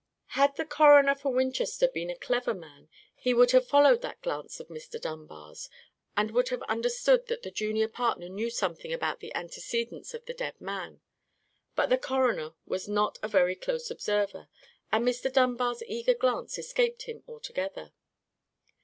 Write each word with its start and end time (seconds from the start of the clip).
Had 0.33 0.55
the 0.55 0.65
coroner 0.65 1.13
for 1.13 1.31
Winchester 1.31 1.87
been 1.87 2.09
a 2.09 2.17
clever 2.17 2.55
man, 2.55 2.89
he 3.13 3.35
would 3.35 3.51
have 3.51 3.67
followed 3.67 4.01
that 4.01 4.19
glance 4.23 4.59
of 4.59 4.67
Mr. 4.67 4.99
Dunbar's, 4.99 5.69
and 6.17 6.31
would 6.31 6.49
have 6.49 6.63
understood 6.63 7.27
that 7.27 7.43
the 7.43 7.51
junior 7.51 7.87
partner 7.87 8.27
knew 8.27 8.49
something 8.49 8.91
about 8.91 9.19
the 9.19 9.31
antecedents 9.35 10.15
of 10.15 10.25
the 10.25 10.33
dead 10.33 10.59
man. 10.59 11.01
But 11.75 11.89
the 11.91 11.99
coroner 11.99 12.55
was 12.65 12.87
not 12.87 13.19
a 13.21 13.27
very 13.27 13.53
close 13.53 13.91
observer, 13.91 14.47
and 14.91 15.05
Mr. 15.07 15.31
Dunbar's 15.31 15.83
eager 15.85 16.15
glance 16.15 16.57
escaped 16.57 17.03
him 17.03 17.21
altogether. 17.27 17.93